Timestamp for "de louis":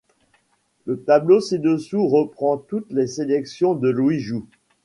3.75-4.17